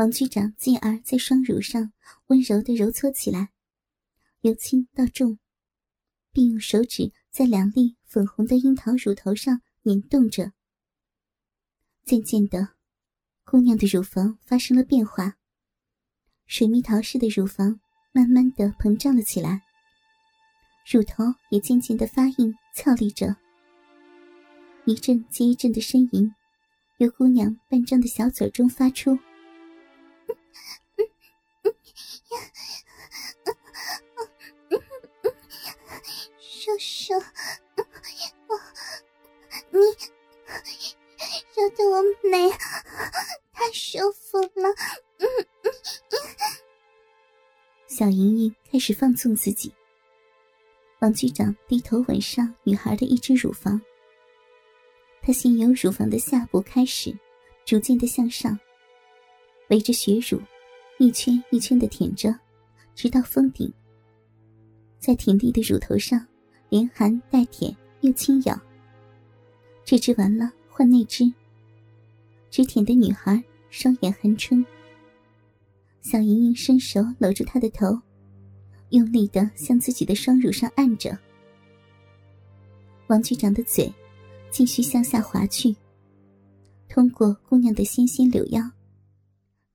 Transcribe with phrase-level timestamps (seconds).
[0.00, 1.92] 王局长继而在双乳上
[2.28, 3.50] 温柔的揉搓起来，
[4.40, 5.38] 由轻到重，
[6.32, 10.52] 并用手指在两粒粉红的樱桃乳头上捻动着。
[12.06, 12.70] 渐渐的，
[13.44, 15.36] 姑娘的乳房发生了变化，
[16.46, 17.78] 水蜜桃似的乳房
[18.12, 19.60] 慢慢的膨胀了起来，
[20.90, 23.36] 乳头也渐渐的发硬俏丽着。
[24.86, 26.34] 一阵接一阵的呻吟，
[26.96, 29.18] 由姑娘半张的小嘴中发出。
[36.38, 38.58] 叔叔，我
[39.72, 39.78] 你
[41.56, 42.50] 揉的我美，
[43.52, 44.74] 太舒服了。
[47.86, 49.74] 小莹莹开始放纵自己。
[51.00, 53.80] 王局长低头吻上女孩的一只乳房，
[55.22, 57.18] 他先由乳房的下部开始，
[57.64, 58.58] 逐渐的向上，
[59.70, 60.40] 围着血乳。
[60.98, 62.38] 一圈一圈的舔着，
[62.94, 63.72] 直到封顶。
[64.98, 66.26] 在挺立的乳头上，
[66.68, 68.60] 连含带舔又轻咬。
[69.82, 71.24] 这只完了，换那只。
[72.50, 74.62] 只舔的女孩双眼含春。
[76.02, 77.98] 小莹莹伸手搂住他的头，
[78.90, 81.18] 用力的向自己的双乳上按着。
[83.06, 83.90] 王局长的嘴
[84.50, 85.74] 继续向下滑去，
[86.90, 88.60] 通过姑娘的纤纤柳腰。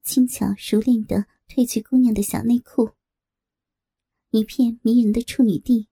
[0.06, 2.92] 轻巧熟练的褪去姑娘的小内裤，
[4.30, 5.88] 一片迷人的处女地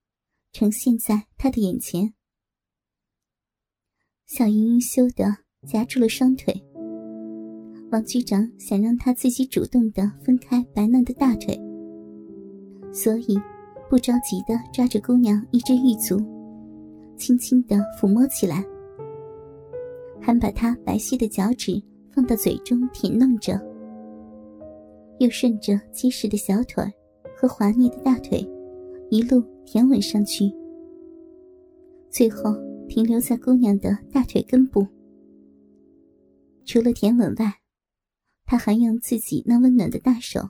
[0.52, 2.14] 呈现在他的眼前。
[4.28, 5.26] 小莹莹羞得
[5.68, 6.64] 夹住了双腿。
[7.92, 11.60] 王局长想让她自己主动的分开白嫩的大腿，
[12.94, 13.36] 所以
[13.90, 16.18] 不着急的抓着姑娘一只玉足，
[17.18, 18.64] 轻轻的抚摸起来，
[20.22, 23.60] 还把她白皙的脚趾放到嘴中舔弄着。
[25.24, 26.84] 又顺着结实的小腿
[27.34, 28.46] 和滑腻的大腿，
[29.10, 30.52] 一路舔吻上去，
[32.10, 32.54] 最后
[32.90, 34.86] 停留在姑娘的大腿根部。
[36.66, 37.62] 除了舔吻外，
[38.44, 40.50] 他还用自己那温暖的大手，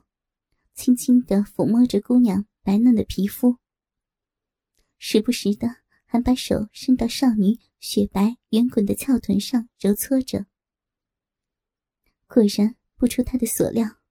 [0.74, 3.58] 轻轻地抚摸着姑娘白嫩的皮肤，
[4.98, 5.68] 时不时的
[6.06, 10.48] 还把手伸到少女雪白圆滚的翘臀上揉搓着。
[12.26, 14.03] 果然不出他的所料。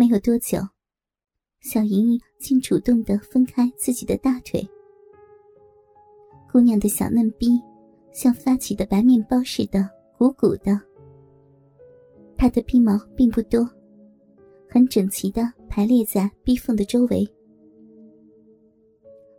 [0.00, 0.56] 没有多久，
[1.60, 4.66] 小莹莹竟主动的分开自己的大腿。
[6.50, 7.60] 姑娘的小嫩逼
[8.10, 10.80] 像发起的白面包似的鼓鼓的。
[12.38, 13.68] 她的逼毛并不多，
[14.70, 17.30] 很整齐的排列在逼缝的周围。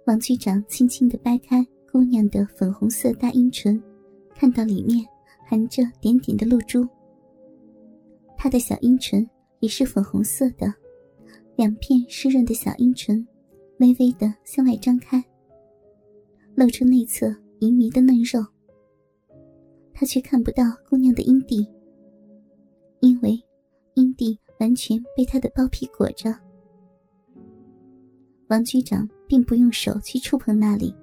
[0.06, 3.82] 王局长轻轻的掰开姑娘的粉红色大阴唇，
[4.36, 5.04] 看到里面
[5.44, 6.88] 含着点点的露珠。
[8.38, 9.28] 她的小阴唇。
[9.62, 10.74] 也是粉红色的，
[11.56, 13.26] 两片湿润的小阴唇，
[13.80, 15.24] 微微的向外张开，
[16.56, 17.28] 露出内侧
[17.60, 18.46] 盈糜的嫩肉。
[19.94, 21.66] 他却看不到姑娘的阴蒂，
[23.02, 23.40] 因为
[23.94, 26.36] 阴蒂完全被她的包皮裹着。
[28.48, 30.94] 王局长并不用手去触碰那里，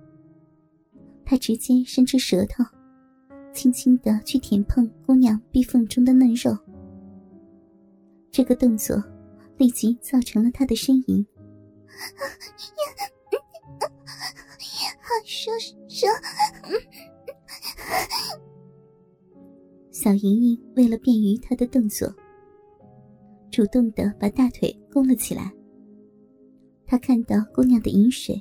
[1.25, 2.65] 他直接伸出舌头，
[3.53, 6.59] 轻轻的去舔碰姑娘壁缝中的嫩肉。
[8.31, 9.03] 这个动作
[9.57, 11.27] 立即造成了他的呻吟，
[15.01, 15.51] 好舒
[15.89, 16.07] 舒。
[19.91, 22.15] 小莹莹为了便于他的动作，
[23.51, 25.53] 主动的把大腿弓了起来。
[26.87, 28.41] 他看到姑娘的饮水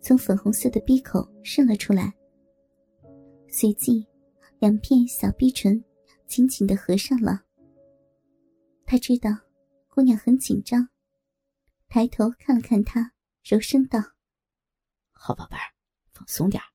[0.00, 2.12] 从粉红色的鼻口渗了出来，
[3.48, 4.06] 随即
[4.58, 5.82] 两片小逼唇
[6.26, 7.42] 紧紧的合上了。
[8.86, 9.30] 他知道
[9.88, 10.88] 姑娘很紧张，
[11.88, 13.12] 抬头看了看他，
[13.42, 13.98] 柔声道
[15.10, 15.72] ：“好宝贝儿，
[16.12, 16.66] 放松点儿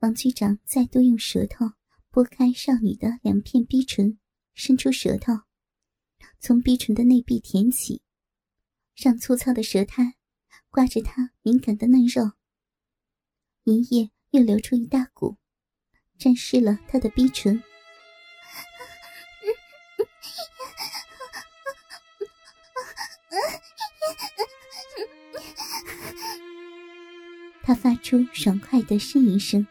[0.00, 1.66] 王局长再度用舌头
[2.10, 4.18] 拨开少女的两片逼唇，
[4.54, 5.32] 伸出舌头，
[6.40, 8.02] 从逼唇的内壁舔起，
[8.96, 10.14] 让粗糙的舌苔
[10.68, 12.32] 刮着她敏感的嫩肉，
[13.64, 15.36] 银液又流出一大股，
[16.18, 17.62] 沾湿了她的逼唇。
[27.68, 29.66] 他发出爽快的呻吟声。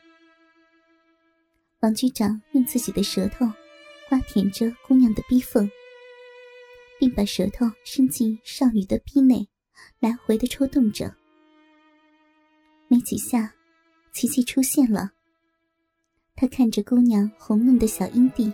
[1.80, 3.52] 王局长用自己的舌头
[4.08, 5.68] 刮舔着姑娘的逼缝，
[7.00, 9.48] 并把舌头伸进少女的逼内，
[10.00, 11.12] 来回的抽动着。
[12.88, 13.52] 没几下，
[14.12, 15.12] 奇迹出现了。
[16.36, 18.54] 他看着姑娘红嫩的小阴蒂，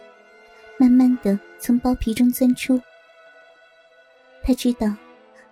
[0.80, 2.82] 慢慢的从包皮中钻出。
[4.42, 4.96] 他知道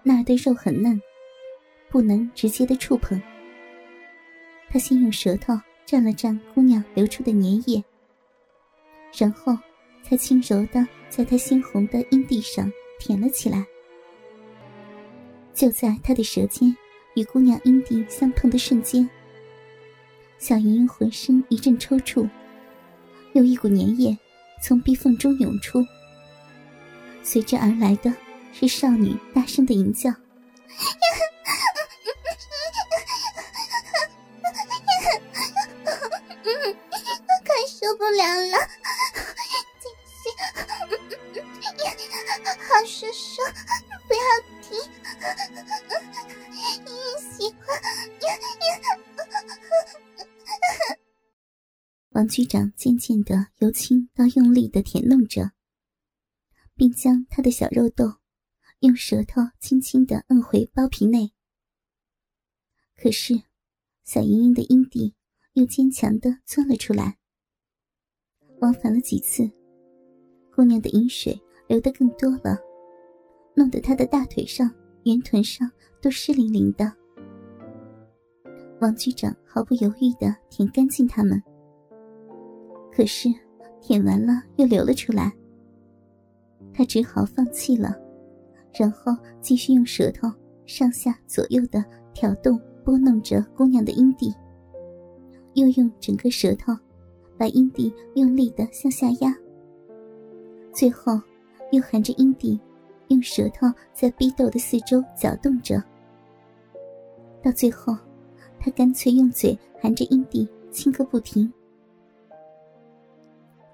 [0.02, 0.98] 那儿的肉很嫩，
[1.90, 3.22] 不能直接的触碰。
[4.72, 5.54] 他先用舌头
[5.86, 7.84] 蘸了蘸姑娘流出的粘液，
[9.18, 9.58] 然后
[10.02, 13.66] 才轻柔的在她鲜红的阴蒂上舔了起来。
[15.54, 16.74] 就在他的舌尖
[17.16, 19.08] 与姑娘阴蒂相碰的瞬间，
[20.38, 22.30] 小莹莹浑身一阵抽搐，
[23.34, 24.18] 有一股粘液
[24.62, 25.86] 从壁缝中涌出，
[27.22, 28.14] 随之而来的
[28.54, 30.10] 是少女大声的吟叫。
[52.14, 55.52] 王局长渐渐的由轻到用力的舔弄着，
[56.76, 58.16] 并将他的小肉豆
[58.82, 61.32] 用舌头轻轻的摁回包皮内。
[62.98, 63.42] 可是，
[64.04, 65.16] 小莹莹的阴蒂
[65.54, 67.18] 又坚强的钻了出来。
[68.60, 69.50] 往返了几次，
[70.54, 72.60] 姑娘的饮水流得更多了，
[73.56, 74.70] 弄得她的大腿上、
[75.06, 75.72] 圆臀上
[76.02, 76.94] 都湿淋淋的。
[78.82, 81.42] 王局长毫不犹豫的舔干净它们。
[82.92, 83.30] 可是，
[83.80, 85.32] 舔完了又流了出来。
[86.74, 87.98] 他只好放弃了，
[88.74, 90.32] 然后继续用舌头
[90.66, 91.84] 上下左右的
[92.14, 94.34] 挑动、拨弄着姑娘的阴蒂，
[95.54, 96.74] 又用整个舌头
[97.38, 99.36] 把阴蒂用力的向下压，
[100.72, 101.20] 最后
[101.72, 102.60] 又含着阴蒂，
[103.08, 105.82] 用舌头在逼斗的四周搅动着。
[107.44, 107.98] 到最后，
[108.60, 111.52] 他干脆用嘴含着阴蒂亲个不停。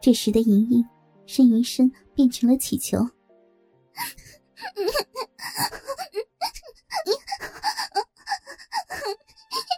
[0.02, 0.86] 这时的莹莹，
[1.26, 2.98] 呻吟声变成了乞求。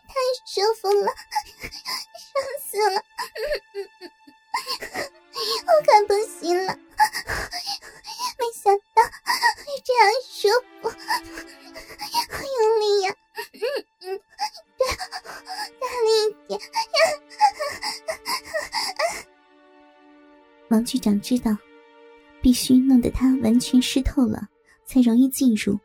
[0.10, 1.12] 太舒服了，
[2.31, 3.01] 爽死了！
[21.10, 21.58] 想知道，
[22.40, 24.48] 必须弄得他完全湿透了，
[24.86, 25.76] 才容易进入。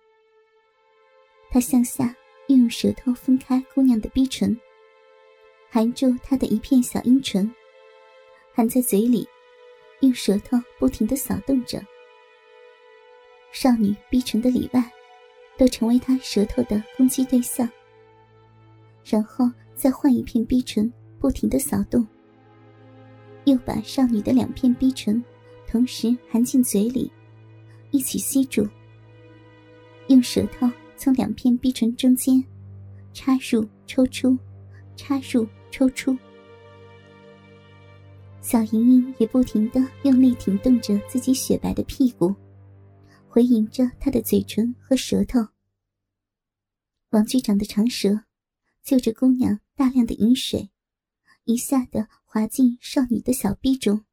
[1.51, 2.15] 他向下
[2.49, 4.55] 用舌头分开姑娘的逼唇，
[5.71, 7.51] 含住她的一片小阴唇，
[8.53, 9.27] 含在嘴里，
[10.01, 11.81] 用舌头不停的扫动着。
[13.51, 14.93] 少女逼唇的里外，
[15.57, 17.67] 都成为他舌头的攻击对象。
[19.03, 22.07] 然后再换一片逼唇，不停的扫动。
[23.45, 25.23] 又把少女的两片逼唇
[25.67, 27.11] 同时含进嘴里，
[27.91, 28.67] 一起吸住。
[30.09, 32.43] 用舌头从两片逼唇中间
[33.13, 34.39] 插入、抽出，
[34.97, 36.17] 插入、抽出。
[38.41, 42.35] 小莹莹也不停的用力挺动着自己雪白的屁股，
[43.29, 45.41] 回迎着她的嘴唇和舌头。
[47.11, 48.25] 王局长的长舌
[48.83, 50.71] 就着姑娘大量的饮水，
[51.45, 52.09] 一下的。
[52.35, 54.05] 滑进少女的小臂中，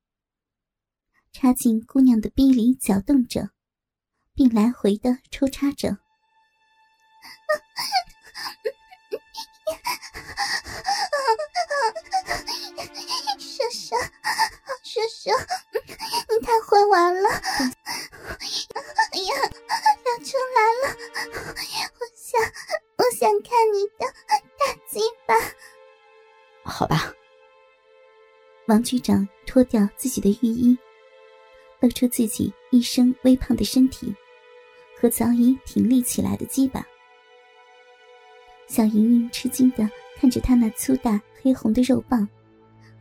[1.34, 3.50] 插进姑娘的臂里，搅动着，
[4.36, 5.98] 并来回的抽插着。
[13.40, 13.96] 叔叔，
[14.84, 15.32] 叔叔，
[16.30, 17.28] 你太会玩了！
[18.38, 19.34] 哎呀，
[20.06, 20.94] 要出来了！
[28.72, 30.78] 王局长脱掉自己的浴衣，
[31.82, 34.16] 露出自己一身微胖的身体
[34.98, 36.88] 和早已挺立起来的鸡巴。
[38.68, 42.26] 小莹莹吃惊的看着他那粗大黑红的肉棒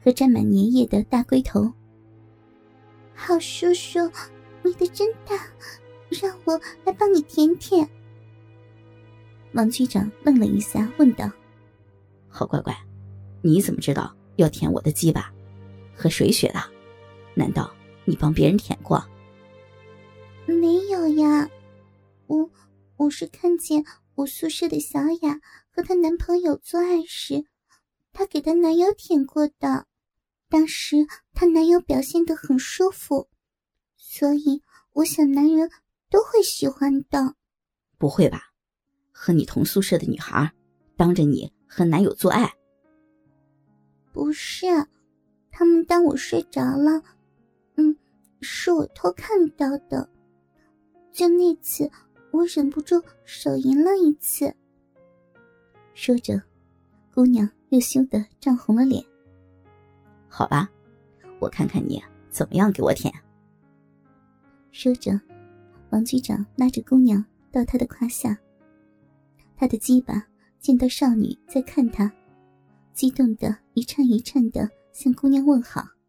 [0.02, 1.72] 和沾满粘液的大龟头。
[3.14, 4.10] 好叔叔，
[4.64, 5.36] 你的真大，
[6.20, 7.88] 让我来帮你舔舔。
[9.52, 11.30] 王局长愣了一下，问道
[12.28, 12.76] ：“好乖乖，
[13.40, 15.32] 你怎么知道要舔我的鸡巴？”
[16.00, 16.58] 和谁学的？
[17.34, 17.70] 难道
[18.06, 19.06] 你帮别人舔过？
[20.46, 21.46] 没有呀，
[22.26, 22.50] 我
[22.96, 25.38] 我是看见我宿舍的小雅
[25.68, 27.44] 和她男朋友做爱时，
[28.14, 29.86] 她给她男友舔过的。
[30.48, 30.96] 当时
[31.34, 33.28] 她男友表现的很舒服，
[33.98, 34.62] 所以
[34.94, 35.70] 我想男人
[36.08, 37.34] 都会喜欢的。
[37.98, 38.52] 不会吧？
[39.12, 40.50] 和你同宿舍的女孩
[40.96, 42.50] 当着你和男友做爱？
[44.14, 44.66] 不是。
[45.60, 47.02] 他们当我睡着了，
[47.76, 47.94] 嗯，
[48.40, 50.08] 是我偷看到的。
[51.12, 51.86] 就那次，
[52.30, 54.50] 我忍不住手淫了一次。
[55.92, 56.40] 说着，
[57.12, 59.04] 姑娘又羞得涨红了脸。
[60.30, 60.66] 好吧，
[61.38, 63.12] 我看看你怎么样给我舔。
[64.72, 65.20] 说着，
[65.90, 68.34] 王局长拉着姑娘到他的胯下。
[69.58, 70.26] 他的鸡巴
[70.58, 72.10] 见到少女在看他，
[72.94, 75.99] 激动的一颤一颤的向姑娘问好。